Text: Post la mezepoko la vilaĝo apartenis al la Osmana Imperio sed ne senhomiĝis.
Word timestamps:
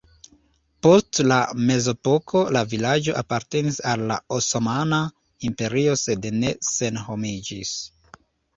Post 0.85 1.19
la 1.31 1.35
mezepoko 1.71 2.41
la 2.57 2.63
vilaĝo 2.71 3.15
apartenis 3.21 3.79
al 3.93 4.07
la 4.13 4.19
Osmana 4.39 5.01
Imperio 5.51 5.97
sed 6.07 6.29
ne 6.41 6.57
senhomiĝis. 6.73 7.79